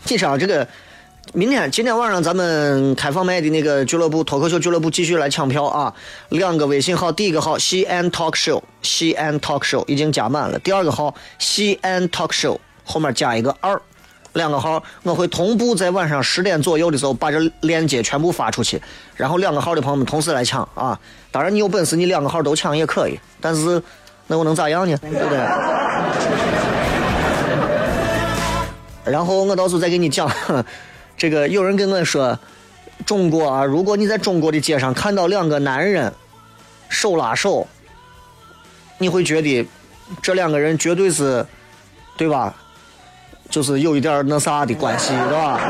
[0.04, 0.64] 其实，这个。
[1.32, 5.92] 明天今天晚上咱们开放麦的那个俱乐部脱口秀俱乐部继续来抢票啊！
[6.28, 10.58] 两个微信号，第一个号西安 talk show，西安 talk show 已经加满了。
[10.58, 13.80] 第二个号西安 talk show 后面加一个二，
[14.34, 18.80] 两个号我会同步在晚上十点左右的时候把这链接全部发出去，
[19.16, 20.98] 然后两个号的朋友们同时来抢啊！
[21.32, 23.82] 当然你有本事你两个号都抢也可以，但是
[24.26, 24.96] 那我能咋样呢？
[24.98, 25.38] 对不对？
[29.10, 30.30] 然后我到时候再给你讲。
[31.16, 32.38] 这个有人跟我说，
[33.06, 36.12] 中国啊，如果你在中国的街上看到两个男人
[36.88, 37.66] 手拉手，
[38.98, 39.66] 你会觉得
[40.20, 41.44] 这两个人绝对是，
[42.16, 42.54] 对吧？
[43.50, 45.60] 就是有一点那啥的关系，对吧？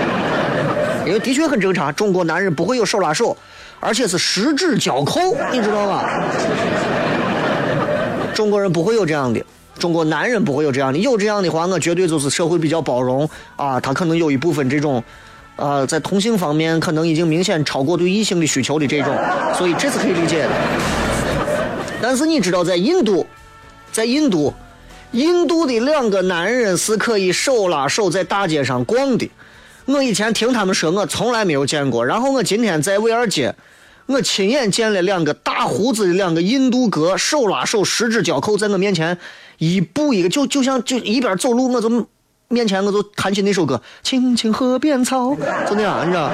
[1.06, 3.36] 因为的确很正常，中国男人不会有手拉手，
[3.80, 5.18] 而且是十指交扣，
[5.50, 6.04] 你知道吗？
[8.34, 9.44] 中国人不会有这样的。
[9.78, 13.80] 中国男人不会有这样的，有这样的话，我绝对就是社会比较包容啊。
[13.80, 15.02] 他可能有一部分这种，
[15.56, 19.16] 呃，在同性方面可能已经明显超过对异性的需求的这种，
[19.56, 20.50] 所以这是可以理解的。
[22.00, 23.26] 但是你知道，在印度，
[23.90, 24.52] 在印度，
[25.12, 29.30] 印度的两个男人是可以手拉手在大街上逛的。
[29.84, 32.04] 我以前听他们说，我从来没有见过。
[32.04, 33.54] 然后我今天在卫二街，
[34.06, 39.18] 我亲眼见了两个大胡子的两个印度哥手拉手，十指交扣，在我面前
[39.62, 41.88] 一步一个，就就像就一边走路，我就
[42.48, 45.28] 面前我就弹起那首歌《青青河边草》，
[45.68, 46.28] 就那样，你知道。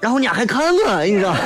[0.00, 1.36] 然后人家还看我，你知道。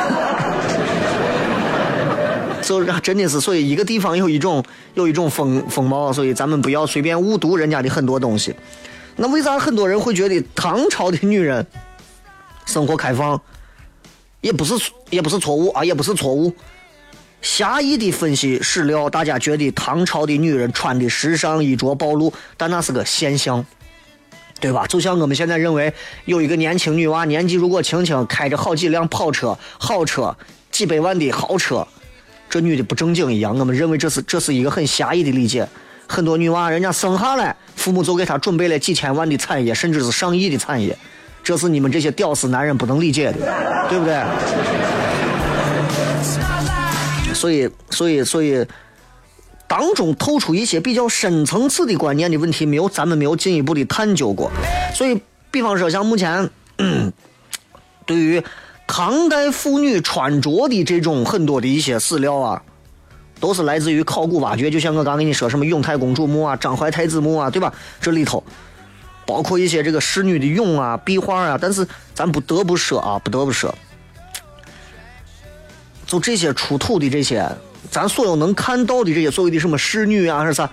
[2.62, 4.62] 所以真的是，所以一个地方有一种
[4.94, 8.54] 有一种风风貌，所以咱们不要随便误读人家的很多东西。
[9.16, 11.66] 那为啥很多人会觉得唐朝的女人
[12.66, 13.40] 生活开放？
[14.40, 14.74] 也不是
[15.10, 16.52] 也不是错误啊，也不是错误。
[17.44, 23.62] 狭义的分析史料，大家觉得唐朝的女人穿的时尚、衣着暴露，但那是个现象，
[24.58, 24.86] 对吧？
[24.86, 25.92] 就像我们现在认为
[26.24, 30.34] 有一个年轻女娃，年纪如果轻轻，开着好几辆跑车、好车、
[30.70, 31.86] 几百万的豪车，
[32.48, 33.56] 这女的不正经一样。
[33.58, 35.68] 我们认为这是这是一个很狭义的理解。
[36.08, 40.96] 很多女娃，人家生下来，父母就给她准备了几千万的产业，甚至是上亿的产业，
[41.42, 44.22] 这是你们这些屌丝男人不能理解的，对不对？
[47.44, 48.66] 所以，所以，所以，
[49.68, 54.50] 当中透出一些比较深层次的观念的问题，没有咱们没有进一步的探究过。
[54.94, 56.48] 所以，比方说像目前，
[58.06, 58.42] 对于
[58.86, 62.62] 唐代妇女穿着的这种很多的一些史料啊。
[63.40, 67.74] 都是来自于考古挖掘，就像我刚跟你说什么永泰公主墓啊、张怀太子墓啊，对吧？
[68.00, 68.42] 这里头
[69.26, 71.58] 包括一些这个侍女的俑啊、壁画啊。
[71.60, 73.74] 但是咱不得不说啊，不得不说，
[76.14, 77.44] 就这些出土的这些，
[77.90, 80.70] 咱所有能看到的这些所谓的什么侍女啊，是啥，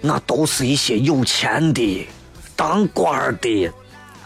[0.00, 2.08] 那都是一些有钱的、
[2.56, 3.70] 当官的、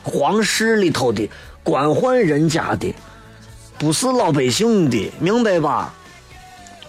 [0.04, 1.28] 皇室里头的
[1.64, 2.94] 官宦人家的，
[3.78, 5.92] 不是老百姓的，明白吧？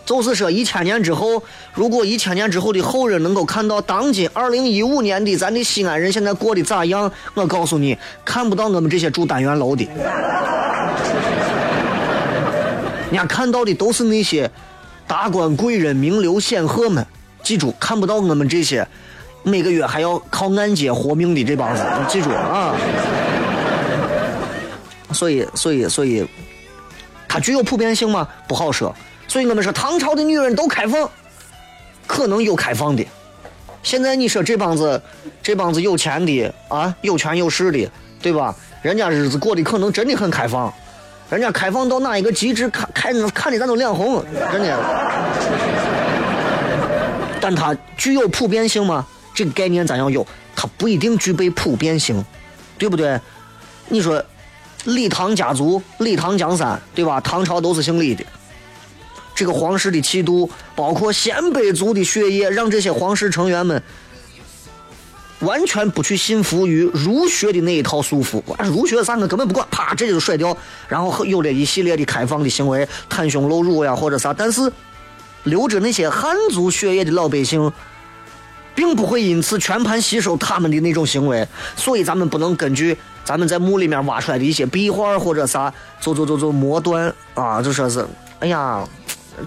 [0.05, 1.41] 就是说，一千年之后，
[1.73, 9.87] 如果一千年之后的后人能够看到当今二零一五年的咱的西安人现在过得咋样，我告诉你，看不到我们这些住单元楼的，
[13.09, 14.49] 人家看到的都是那些
[15.07, 17.05] 达官贵人、名流显赫们。
[17.41, 18.85] 记住，看不到我们这些
[19.43, 21.81] 每个月还要靠按揭活命的这帮子。
[22.09, 22.75] 记住啊！
[25.13, 26.27] 所以，所以，所以，
[27.29, 28.27] 它具有普遍性吗？
[28.47, 28.93] 不好说。
[29.29, 31.09] 所以我们说唐朝的女人都开放，
[32.05, 33.05] 可能有开放的。
[33.83, 35.01] 现在你说这帮子，
[35.41, 37.89] 这帮子有钱的啊，有权有势的，
[38.21, 38.53] 对吧？
[38.81, 40.73] 人家日子过得可能真的很开放，
[41.29, 44.79] 人家开放到哪一个极致，看看看的咱都脸红，真的。
[47.41, 49.05] 但它具有普遍性吗？
[49.33, 52.23] 这个概念咱要有，它不一定具备普遍性，
[52.77, 53.19] 对不对？
[53.89, 54.23] 你说
[54.85, 57.19] 李唐家族，李唐江山，对吧？
[57.21, 58.25] 唐朝都是姓李的。
[59.35, 63.81] 这个皇室的气度，包括鲜卑族的血液，让这些皇室成员们
[65.39, 68.41] 完全不去信服于儒学的那一套束缚。
[68.63, 70.55] 儒学啥我根本不管，啪，直接就甩掉。
[70.87, 74.33] 然后有了一系列的开放的行为，袒胸露乳呀，或者啥。
[74.33, 74.71] 但是
[75.43, 77.71] 留着那些汉族血液的老百姓，
[78.75, 81.47] 并不会因此全盘吸收他们的那种行为。
[81.75, 88.05] 所以咱们不能根据咱们在墓里面挖出来的一些壁画或者啥，就就就就磨断啊，就说是，
[88.39, 88.83] 哎呀。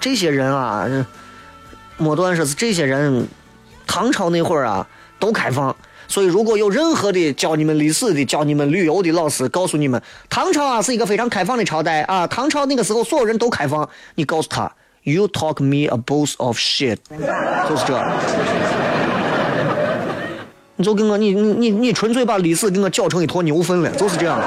[0.01, 0.87] 这些人啊，
[1.97, 3.27] 末段说是这些人，
[3.89, 4.87] 唐朝那会儿啊
[5.21, 5.75] 都开放，
[6.09, 14.73] 所以如果有任何的教你们历史的、教你们旅游的老师告诉你们，唐朝啊是一个非常开放的朝代啊，唐朝那个时候所有人都开放，你告诉他
[15.05, 16.97] ，You talk me a boat of shit，
[17.69, 18.03] 就是这，
[20.77, 24.41] 你就跟我你你你你纯粹把历史给我搅成一坨牛粪了，就是这样。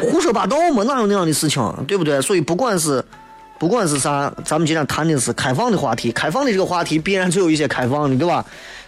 [0.00, 2.20] 胡说八道嘛，哪有那样的事情，对不对？
[2.22, 3.04] 所以不管是，
[3.60, 8.42] 不管是啥，咱们今天谈的是开放的话题，开放的这个话题必然就有一些开放的，对吧？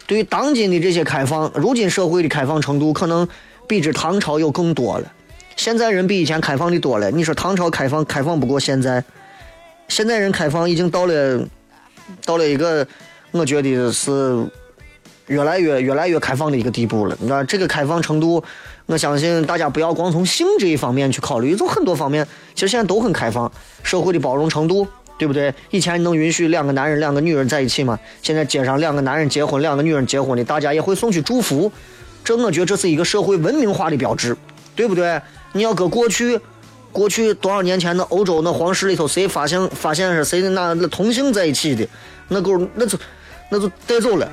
[0.06, 3.28] 对于当今的这些开放，如今社会的开放程度可能
[3.68, 5.12] 比之唐朝要更多了。
[5.56, 7.10] 现在人比以前开放的多了。
[7.10, 9.04] 你说唐朝开放开放不过现在，
[9.88, 11.46] 现在人开放已经到了，
[12.24, 12.86] 到了一个
[13.30, 14.10] 我觉得是
[15.26, 17.16] 越来越越来越开放的一个地步了。
[17.20, 18.42] 你知道这个开放程度？
[18.86, 23.50] 我相信大家不要光从性这一方面去考虑，从很多方面，其实现在都很开放，
[23.82, 25.54] 社会的包容程度，对不对？
[25.70, 27.98] 以前能允许两个男人、两个女人在一起吗？
[28.22, 31.70] 现在街上两个男人结婚、两个女人结婚的，大家也会送去祝福，
[32.24, 34.36] 这我觉得这是一个社会文明化的标志，
[34.74, 35.18] 对不对？
[35.52, 36.38] 你要搁过去，
[36.90, 41.86] 过去多少年前的欧洲那皇室里头，谁发现发现是谁的那那同性在一起的，
[42.28, 42.98] 那够那就
[43.52, 44.26] 那就带走了。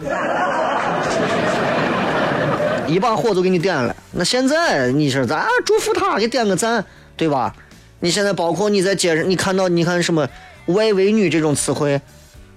[2.87, 3.93] 一把火就给你点了。
[4.13, 6.83] 那现在你说咱祝福他，给点个赞，
[7.17, 7.53] 对吧？
[7.99, 10.25] 你现在包括你在街上，你看到你看什么
[10.67, 11.99] 外围女这种词汇，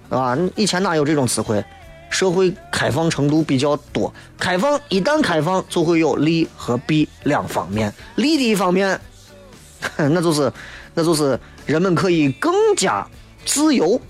[0.09, 1.63] 啊，以前哪有这种词汇？
[2.09, 7.93] 社会开放程度比较多，开放一旦开放，就会有利和弊两方面。
[8.15, 9.01] 利的一方面，
[9.99, 10.53] 那就是
[10.95, 13.05] 那就是人们可以更加
[13.45, 14.01] 自由，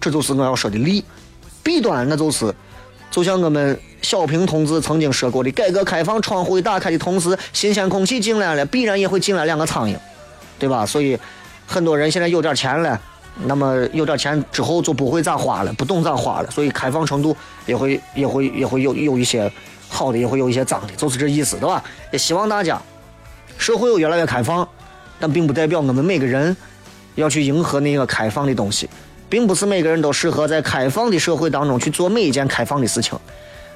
[0.00, 1.04] 这就是我要说的利。
[1.70, 2.52] 弊端那就是，
[3.12, 9.96] 就像我们小平同志曾经说过的，改革开放窗户一打开的同时，新鲜空气进来了，必然也会进来两个苍蝇，
[10.58, 10.84] 对吧？
[10.84, 11.16] 所以
[11.68, 13.00] 很多人现在有点钱了。
[13.44, 17.34] 那么有点钱之后就不会咋花了，不懂咋花了，所以开放程度
[17.66, 19.50] 也会也会也会有有一些
[19.88, 21.80] 好的，也会有一些脏的，就是这意思，对吧？
[22.10, 22.82] 也希望大家
[23.56, 24.68] 社会有越来越开放，
[25.20, 26.54] 但并不代表我们每个人
[27.14, 28.90] 要去迎合那个开放的东西，
[29.30, 33.18] 并不是每个人都适合在开放的社会当中去做每一件开放的事情。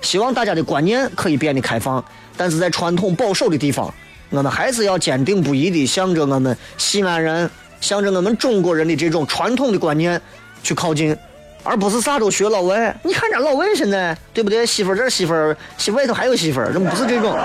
[0.02, 2.04] 希望大家的观念可以变得开放，
[2.36, 3.94] 但是在传统保守的地方，
[4.28, 7.48] 我们还是要坚定不移的向着我们西安人。
[7.80, 10.18] 向着我们中国人的这种传统的观念
[10.62, 11.14] 去靠近，
[11.62, 12.96] 而不是啥都学老外。
[13.02, 14.64] 你看人家老外现在，对不对？
[14.64, 17.36] 媳妇儿这媳妇儿，媳外头还有媳妇儿，这不是这种，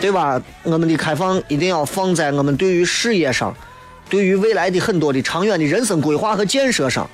[0.00, 0.40] 对吧？
[0.62, 3.52] 我们的开放一定要放在我们对于事业上，
[4.08, 7.08] 对于未来的很多的长远的人生规划和建设上。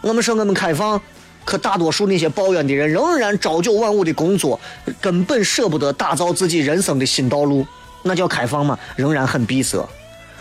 [0.00, 1.00] 我们说我们开放，
[1.44, 4.60] 可大多数那些抱怨的人仍然朝九晚五的工作，
[5.00, 7.66] 根本舍不得打造自己人生的新道路。
[8.02, 8.78] 那叫开放吗？
[8.96, 9.82] 仍然很闭塞。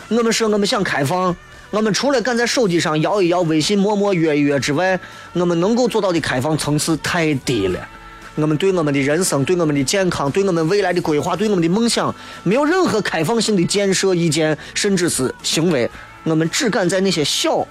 [0.10, 1.34] 我们说我们想开放，
[1.72, 5.00] 我们除了敢在手机上摇一摇、微信默默约一约之外，
[5.32, 7.88] 我们能够做到的开放层次太低了。
[8.36, 15.90] 我们对我们的人生、对我们的健康、对我们未来的规划、对我们的梦想，没有任何开放性的建设意见，甚至是行为。
[16.24, 17.68] 我们只敢在那些小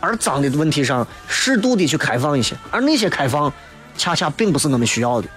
[0.00, 3.52] 而脏的问题上适度的去开放一些，而那些开放，
[3.96, 5.28] 恰恰并不是我们需要的。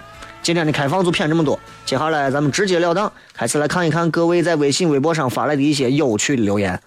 [0.42, 6.80] 今天的开放就骗这么多，接下来咱们直截了当开始来看一看各位在微信、微博上发来的一些有趣的留言。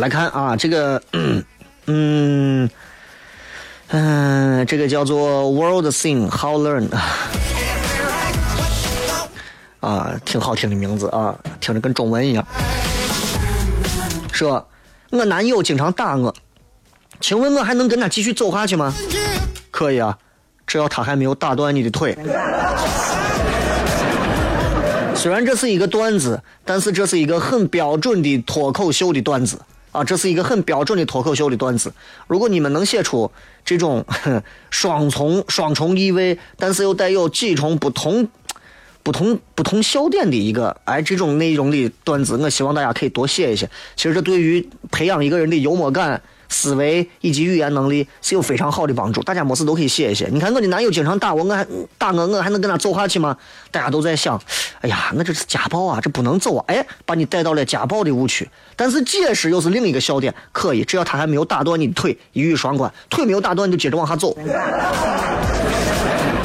[0.00, 1.00] 来看啊，这个，
[1.86, 2.68] 嗯。
[3.92, 6.88] 嗯，这个叫做 World Sing How Learn
[9.80, 12.46] 啊，挺好听的名字啊，听着跟中文一样。
[14.32, 14.64] 说，
[15.10, 16.32] 我男友经常打我，
[17.20, 18.94] 请问我还能跟他继续走下去吗？
[19.72, 20.16] 可以啊，
[20.68, 22.16] 只要他还没有打断你的腿。
[25.16, 29.60] 虽然这是一个段子，但是这是一个很标准的脱口秀的段子。
[29.92, 31.92] 啊，这是一个很标准的脱口秀的段子。
[32.26, 33.30] 如果你们能写出
[33.64, 34.04] 这种
[34.70, 38.28] 双重双重意味，但是又带有几重不同、
[39.02, 43.68] 不同、不同笑点的一个哎这种内容的段子，我希望大家可以多写一些。
[43.96, 46.22] 其实这对于培养一个人的幽默感。
[46.50, 50.28] 思维以及语言能力是有非常好的帮助，大家没事都可以写一写。
[50.30, 53.34] 你看我的男友经常打我，我还打我，我还能跟他走下去吗？
[53.70, 54.38] 大家都在想，
[54.82, 56.64] 哎呀，那这是家暴啊，这不能走啊！
[56.66, 58.46] 哎，把你带到了家暴的误区。
[58.76, 64.36] 但是解释又是另一个笑点，可以，只要他还没有打断你的腿，一语双关，腿没有打断你就接着往下走，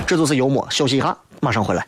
[0.06, 0.66] 这就是幽默。
[0.70, 1.86] 休息一下，马上回来。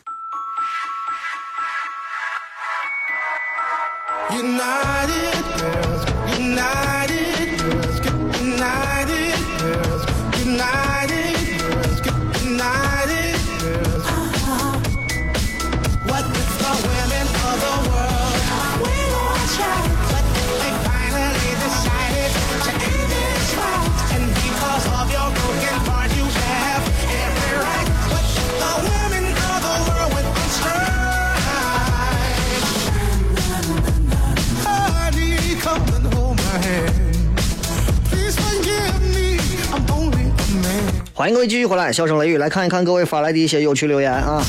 [41.18, 44.40] 欢迎各位继续回来，笑声雷雨来看一看各位发来的一些有趣留言啊，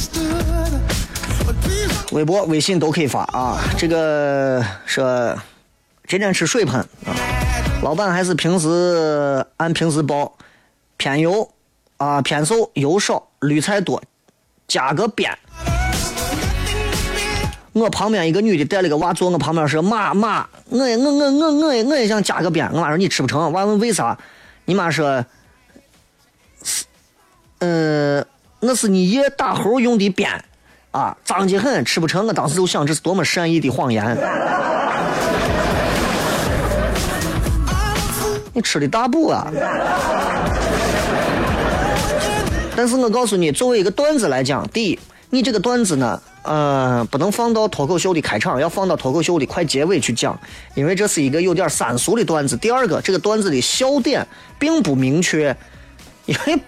[2.12, 3.60] 微博、微信都可以发啊。
[3.76, 5.36] 这个说
[6.08, 7.10] 今天吃水盆啊，
[7.82, 10.32] 老板还是平时按平时报，
[10.96, 11.50] 偏油
[11.98, 14.00] 啊，偏瘦，油少，绿菜多，
[14.68, 15.36] 加个边。
[17.74, 22.70] 我旁边一个女的带了个娃坐我旁边说妈妈，我也我我我我也我也想加个边。
[22.72, 24.16] 我妈说你吃不成，娃问为啥？
[24.66, 25.26] 你妈说。
[27.60, 28.26] 嗯，
[28.62, 30.44] 那是你爷打猴用的鞭，
[30.92, 32.26] 啊，脏极很，吃不成。
[32.28, 34.18] 我当时就想，这是多么善意的谎言。
[38.52, 39.48] 你吃的大补啊！
[42.76, 45.00] 但是我告诉你，作为一个段子来讲，第一，
[45.30, 50.38] 你这个段子呢，呃，不能放到脱口秀的开场，要放到脱口秀的快结尾去讲，
[50.74, 52.58] 因为这是一个有点三俗的段子。
[52.58, 54.26] 第二个，这个段子的笑点
[54.58, 55.56] 并不明确，
[56.26, 56.60] 因为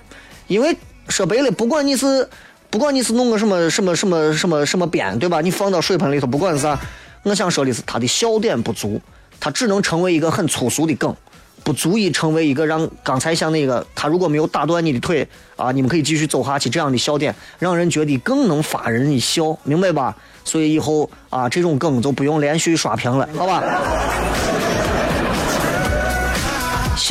[0.52, 0.76] 因为
[1.08, 2.28] 说白了，不管你是
[2.70, 5.40] 不管你是弄个什么什么什么什么什么边，对吧？
[5.40, 6.78] 你放到水盆里头，不管是啥，
[7.24, 9.00] 我想说的是，它的笑点不足，
[9.40, 11.16] 它只能成为一个很粗俗的梗。
[11.64, 15.26] 不足以成为一个让刚才像那个他如果没有打断你的腿
[15.56, 20.14] 啊，你们可以继续走下去这样的笑点，让人觉得更能发人一笑，明白吧？
[20.44, 23.64] 所以以后啊，这种梗就不用连续刷屏了，好吧？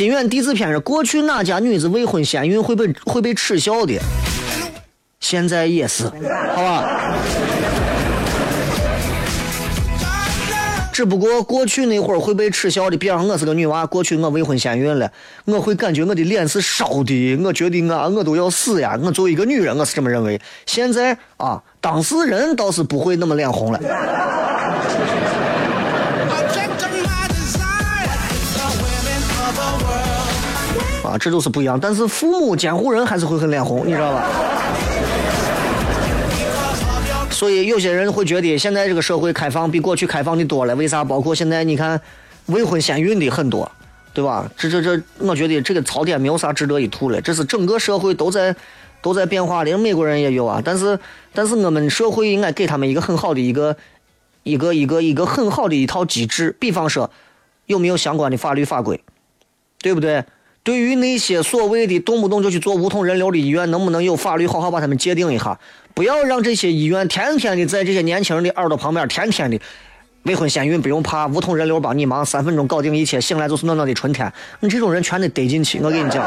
[0.01, 3.93] 心愿地字篇是过去哪家女子未婚先孕会被会被耻笑的，
[5.19, 6.05] 现在也是，
[6.55, 7.13] 好吧？
[10.91, 15.11] 只不过过去那会儿会被耻笑的，比方我是个女娃，过去我未婚先孕了，
[15.45, 18.97] 我会感觉我的脸是烧的，我觉得我我都要死呀！
[19.03, 20.41] 我作为一个女人，我是这么认为。
[20.65, 23.79] 现在啊，当事人倒是不会那么脸红了。
[31.11, 34.25] 啊，这都是不一样，但是父母监护人还是会很脸红，你知道吧？
[37.29, 41.03] 所以有些人会觉得现在这个社会开放比过去开放的多了，为啥？
[41.03, 41.99] 包括现在你看
[42.45, 43.69] 未婚先孕的很多，
[44.13, 44.49] 对吧？
[44.55, 48.55] 这这这，我觉得这个槽点没有啥值得一吐的，这是整个社会都在
[49.01, 49.75] 都在变化的。
[49.77, 50.99] 美国人也有啊，但是
[51.33, 53.75] 但是我们社会应该给他们一个很好的一个
[54.43, 57.09] 一个一个一个很好的一套机制，比方说
[57.65, 59.03] 有没有相关的法律法规，
[59.79, 60.23] 对不对？
[60.63, 65.57] 对于那些所谓的动不动就去做无痛人流的医院，能不能有法律好好把他们界定一下？
[65.95, 69.59] 不要让这些医院天天的在这些年轻人的耳朵旁边，天天的
[70.23, 74.31] 未婚先孕不用怕，无痛人流帮你忙，三分钟搞定一切，醒来就是暖暖的春天。
[74.59, 76.23] 你这种人全得逮进去，我跟你讲，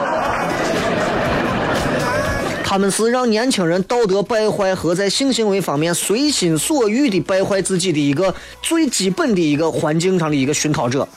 [2.65, 11.09] 他们是让年轻人道德败坏和在性行为方面随心所欲的败坏自己的一个最基本的一个环境上的一个熏陶者。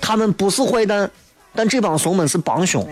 [0.00, 1.10] 他们不是坏蛋。
[1.54, 2.86] 但这帮怂们是帮凶，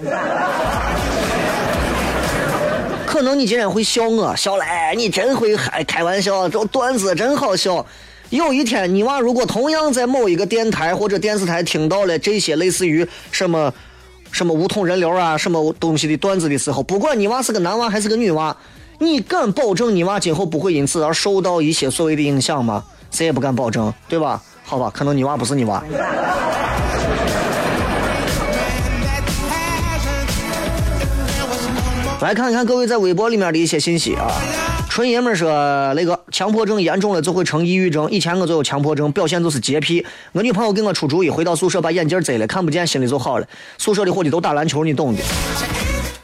[3.06, 7.84] 可能你今天会笑我，笑来你真会开开玩笑，这段子真好笑。
[8.28, 13.72] 有一天你娃如果同样在某一个电台或者电视台听到了这些类似于什么
[14.30, 18.56] 什么无痛人流啊什么东西的段子的时候，不管你娃是个男娃还是个女娃，
[18.98, 22.84] 你敢保证你娃今后不会因此而受到一些所谓的影响吗？
[23.10, 24.40] 谁也不敢保证，对吧？
[24.64, 25.82] 好吧，可能你娃不是你娃。
[32.22, 34.30] 来看一看各位在微博里面的一些信息啊！
[34.90, 35.48] 纯爷们说
[35.94, 38.10] 那个强迫症严重了就会成抑郁症。
[38.10, 40.04] 以前我就有强迫症，表现就是洁癖。
[40.32, 43.46] 我女朋友给我出主意，回到宿舍把眼镜摘了，看不见心里就好了。
[43.78, 45.22] 宿舍里伙计都打篮球，你懂的。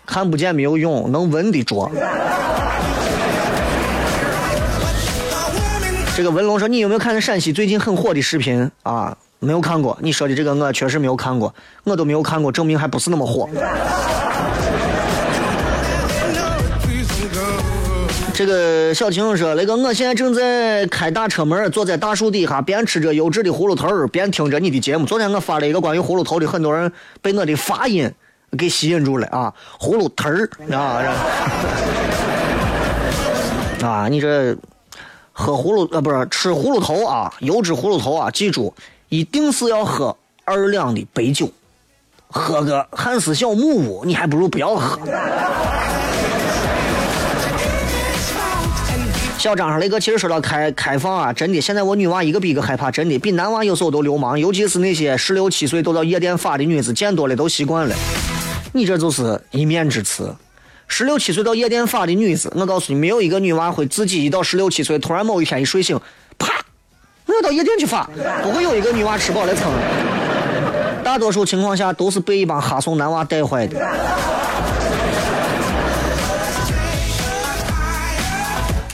[0.05, 1.91] 看不见没有用，能闻的着。
[6.15, 9.17] 这个文龙说：“你有没有看陕西最近很火的视频啊？
[9.39, 9.97] 没有看过。
[10.03, 13.49] 你说的这个我确实没有看过，我都没有看过，证明还不是那么火。”
[18.37, 25.07] 这个小晴说：“那个，我现在正在开大车门，坐在大树底下，边吃着优质的葫芦头边听着你的节目。
[25.07, 28.13] 昨天我发了一个关于葫芦头的，很多人被我的发音
[28.59, 29.55] 给吸引住了啊！
[29.81, 31.01] 葫芦头儿啊，
[33.83, 34.55] 啊，你这
[35.33, 38.75] 喝葫芦呃，不是吃葫芦头啊，优质葫芦头啊，记住，
[39.09, 40.15] 一定是要喝
[40.45, 41.51] 二两的白酒，
[42.29, 44.99] 喝个汉斯小木屋，你还不如不要喝。”
[49.47, 57.95] 小张上那个，其实说到开开放啊，真的，现在我女娃一个比一个害怕，真的比男娃有时候都流氓，尤其是那些十六七岁都到夜店发的女子，见多了都习惯了。
[58.73, 60.35] 你这就是一面之词。
[60.89, 65.97] 十六七岁到夜店发的女子，我告诉你，没有一个女娃会自己一到十六七岁，突然某一天一睡醒，
[66.37, 66.53] 啪，
[67.27, 68.11] 我要到夜店去发，
[68.43, 71.05] 不会有一个女娃吃饱了撑的。
[71.05, 73.79] 大多数情况下都是被一帮哈怂男娃带坏的。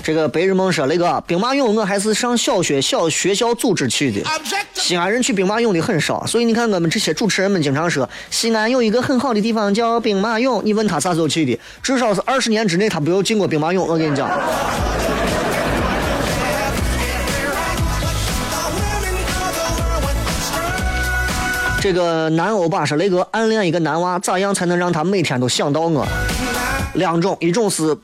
[0.05, 4.21] 这个白日梦说：“雷哥兵马俑，我还是上小学小学校组织去的。
[4.75, 10.61] 西安人去兵马俑的很少，所以你看我们这些主持人们经常说，西安有一个很好的地方叫兵马俑。
[10.65, 11.57] 你问他啥时候去的？
[11.85, 13.81] 至少是二十年之内他没有进过兵马俑。
[13.81, 14.29] 我跟你讲。
[21.81, 26.05] 这个男欧巴说：“雷哥，暗恋一个男娃，咋样才能让他每天都想到我？
[26.95, 27.97] 两种，一种是。”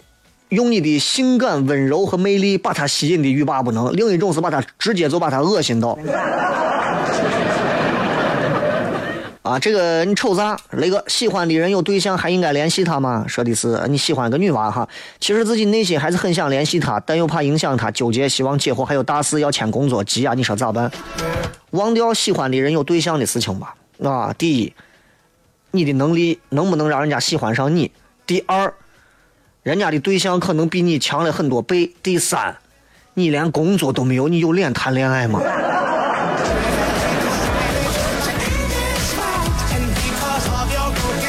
[0.50, 5.98] 用你的性感、温柔和魅力把他吸引的欲罢不能，另一种是把他直接就把他恶心到。
[9.42, 10.58] 啊，这个你瞅啥？
[10.72, 13.24] 雷哥喜欢的人有对象还应该联系他吗？
[13.26, 14.86] 说的是你喜欢个女娃哈，
[15.20, 20.34] 其实自己内心还是很想联系她，但又怕影响她，纠结，希望结婚还有大事要签工作，急啊！
[20.34, 20.90] 你说咋办？
[21.70, 23.74] 忘掉喜欢的人有对象的事情吧。
[24.02, 24.74] 啊，第一，
[25.70, 27.90] 你的能力能不能让人家喜欢上你？
[28.26, 28.74] 第二，
[29.68, 31.92] 人家的对象可能比你强了很多倍。
[32.02, 32.56] 第三，
[33.12, 35.42] 你连工作都没有，你有脸谈恋爱吗？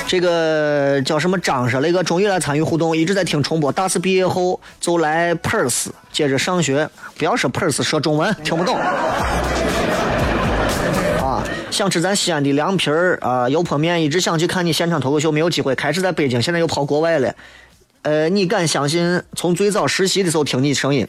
[0.08, 3.70] 这个叫什么张是那个终于来参与互动，一直在听重播。
[3.74, 8.78] 大四毕业后就来 Perth 接着上学，不要说 Perth，说中文听不懂。
[11.20, 15.76] 啊，想吃咱西安的凉皮儿啊，油泼面，一直想去看你现场脱口秀，没有机会。
[15.76, 17.36] 开始在北京，现在又跑国外了。
[18.02, 21.08] 呃，你敢相信，从最早实习的时候听你声音，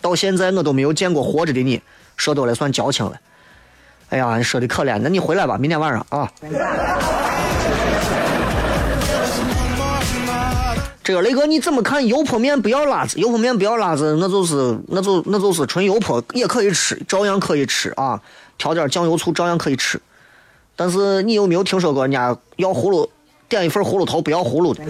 [0.00, 1.80] 到现在我都没有见过活着的你，
[2.16, 3.18] 说多了算矫情了。
[4.10, 6.30] 哎呀，你说的可怜，那你回来吧，明天晚上啊。
[11.02, 13.18] 这个雷哥你怎么看油泼面不要辣子？
[13.18, 18.20] 油泼面不要辣子，那就是那就那就是纯油泼也可以吃，照样可以吃啊，
[18.58, 19.98] 调点酱油醋照样可以吃。
[20.76, 23.10] 但是你有没有听说过人家要葫芦
[23.48, 24.84] 点一份葫芦头不要葫芦的？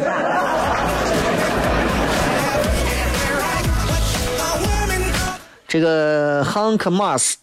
[5.69, 7.35] 这个 Hank Mas，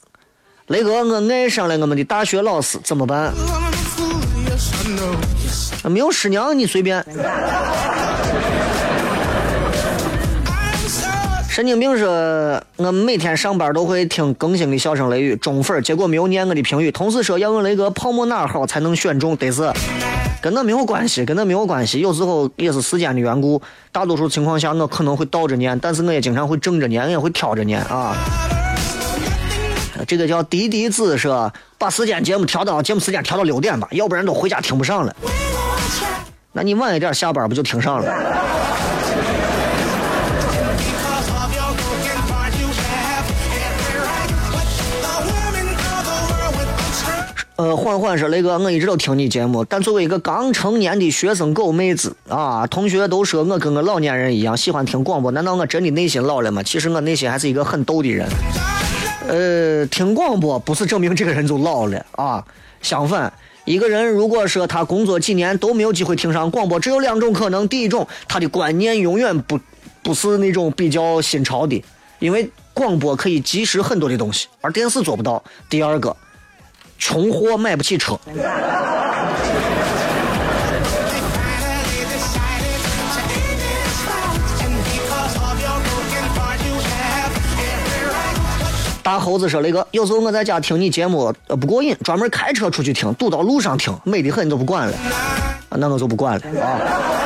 [0.65, 3.31] 雷哥我爱上了我们的大学老师，怎么办？
[5.83, 7.05] 没有师娘你随便。
[11.47, 12.09] 神经病说，
[12.77, 16.91] 我每天上班都会听更新的笑声雷雨中粉，结果没有念我的评语。
[16.91, 19.71] 同事说要问雷哥泡沫哪好才能选中，得是
[20.45, 22.01] 跟那没有关系，跟那没有关系。
[22.01, 23.59] 有时候也是时间的缘故，
[23.91, 28.15] 大多数情况下我可能会倒着念，但是我也经常会正着念，也会挑着念啊。
[30.07, 35.15] 这个叫滴滴子是吧，把时间节目调到节目时间调到六点吧，要不然都回家听不上了。
[36.51, 38.54] 那你晚一点下班不就听上了？
[47.57, 56.61] 呃，缓缓说，雷哥，我一直都听你节目，但作为一个刚成年的学生狗妹子啊，同学都说我跟个老年人一样喜欢听广播，难道我真的内心老了吗？
[56.61, 58.27] 其实我内心还是一个很逗的人。
[59.29, 62.43] 呃，听广播不是证明这个人就老了啊，
[62.81, 63.31] 相反，
[63.63, 69.57] 一个人如果说他工作几年都没有机会听上广播，只有两种可能：第一种，他的观念永远不
[70.03, 71.81] 不是那种比较新潮的，
[72.19, 76.13] 因为广播可以及时很多的东西，而电视做不到；第二个。
[76.97, 78.17] 穷货买不起车。
[89.03, 94.97] 大猴子说：“雷哥，有时候我在家听你节目呃不过瘾，专门开车出去听，堵到路上听，美的很，你都不管了。
[95.69, 97.21] 那我就不管了啊。”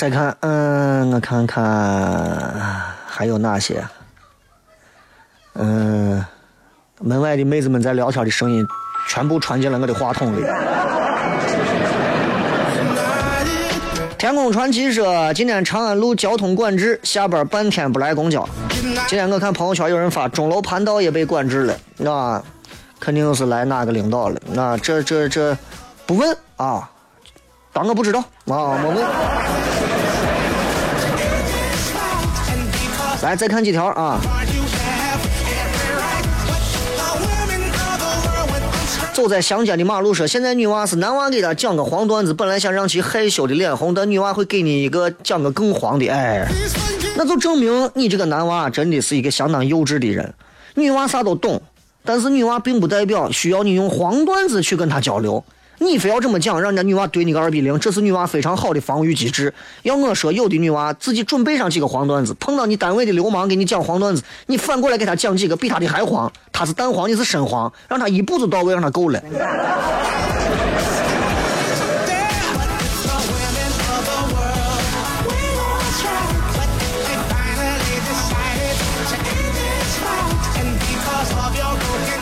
[0.00, 1.62] 再看，嗯，我看看
[3.06, 3.84] 还有哪些？
[5.56, 6.24] 嗯，
[7.02, 8.66] 门外的妹子们在聊天的声音
[9.06, 10.42] 全部传进了我的话筒里。
[14.16, 18.48] 天空传奇说，今天长安路交通管制，下班半天不来公交。
[19.06, 22.42] 今天我看朋友圈有人发，钟楼盘道也被管制了，那
[22.98, 24.40] 肯定是来哪个领导了？
[24.50, 25.54] 那这这这
[26.06, 26.88] 不问啊，
[27.70, 29.04] 当我不知道啊，没问。
[33.22, 34.20] 来，再看几条啊！
[39.12, 46.48] 走在乡间的马路上，现在女娃是男娃给她讲个黄段子，本来想让其害羞的脸红，但女娃会给你一个讲个更黄的，哎，
[47.16, 50.32] 那就证明你这个男娃真的是一个相当幼稚的人。
[50.74, 51.60] 女娃啥都懂，
[52.02, 55.44] 但是女娃并不代表需要你用黄段子去跟她交流。
[55.82, 59.52] 你非要这么讲，让人家女娃怼你个二比零，这是女娃非常好的防御机制。
[59.82, 69.18] 要我说，有的女娃自己准备上几个黄段子，碰到你单位的流氓给你讲黄段子，你反过来给他讲几个比他的还黄，他是蛋黄，你是深黄，让他一步就到位，让他够了。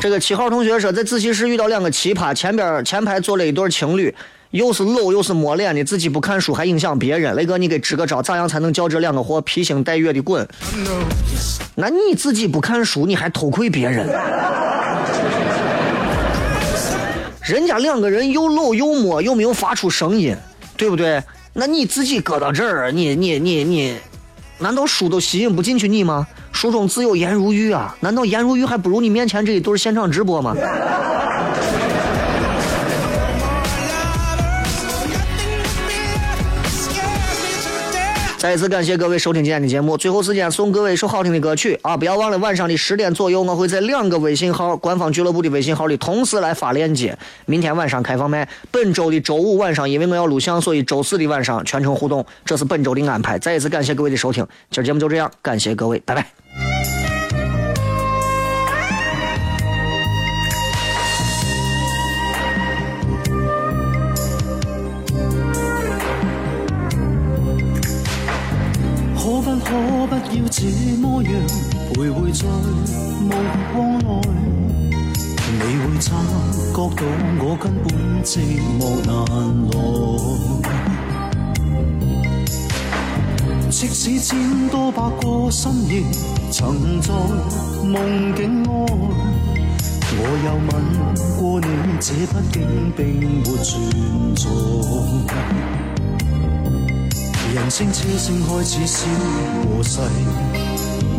[0.00, 4.14] 这个七号同学说，在自习室遇到两个奇葩，前边前排坐了一对情侣，
[4.52, 7.34] 又是搂又是摸脸的，自己不看书还影响别人。
[7.34, 10.46] 雷哥，你给支个招，咋样才能叫这两个货披星戴月的滚？
[11.74, 14.06] 那你自己不看书，你还偷窥别人？
[17.42, 20.36] 人家两个人又搂又摸，又没有发出声音，
[20.76, 21.20] 对不对？
[21.54, 23.96] 那你自己搁到这儿，你你你你，
[24.58, 26.24] 难道书都吸引不进去你吗？
[26.52, 27.94] 书中自有颜如玉啊！
[28.00, 30.54] 难道颜如玉还不如你面前这一对现场直播吗？
[38.38, 41.96] 再一次感谢各位收听今天的节目，最后时间送各位一首好听的歌曲啊！
[41.96, 47.18] 不要忘了晚上的十点左右，我会在两个微信号官方俱乐部的微信号里同时来发链接。
[47.46, 53.36] 明天晚上开放麦，本周的周五晚上因为我要录像，所以周四的晚上全程互动，这是本周的安排。
[53.40, 56.77] 再一次感谢各位的收听，今儿节目就这样，感谢各位，拜拜。
[70.60, 70.64] 这
[70.96, 71.30] 么样
[71.94, 72.42] 徘徊在
[73.22, 73.30] 目
[73.72, 74.04] 光内？
[75.52, 76.10] 你会察
[76.74, 77.00] 觉到
[77.38, 77.86] 我根本
[78.24, 79.14] 寂寞难
[79.70, 79.72] 耐。
[83.70, 86.02] 即使千多百个深夜，
[86.50, 87.14] 曾在
[87.84, 88.68] 梦境外，
[90.10, 90.68] 我又吻
[91.38, 91.66] 过你，
[92.00, 92.56] 这毕竟
[92.96, 92.98] 并
[93.44, 93.70] 没存
[94.34, 94.42] 在。
[97.68, 99.04] 人声车声开始消
[99.76, 100.00] 和逝，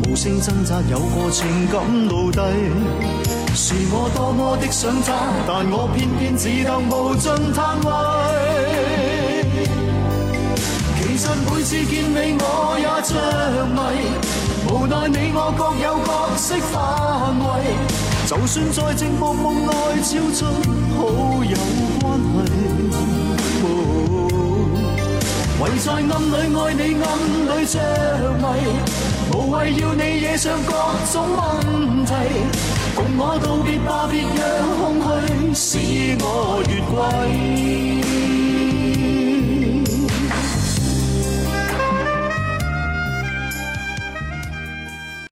[0.10, 2.42] 无声挣扎有个情感奴隶，
[3.54, 5.14] 是我多么的想他，
[5.46, 9.46] 但我偏偏只得无尽叹谓。
[10.98, 13.14] 其实每次见你我也着
[13.68, 13.80] 迷，
[14.74, 17.78] 无奈你我各有角色范围，
[18.26, 19.72] 就算在寂寞梦内
[20.02, 20.46] 超出
[20.98, 21.56] 好友
[22.02, 22.79] 关系。
[25.70, 26.10] 唯在暗里
[26.58, 27.06] 爱你，暗
[27.46, 27.78] 里着
[28.40, 28.44] 迷，
[29.32, 30.72] 无谓要你惹上各
[31.12, 32.12] 种问题。
[32.96, 34.34] 共我道别吧，别让
[34.80, 35.00] 空
[35.54, 36.26] 虚使我
[36.68, 36.98] 越轨。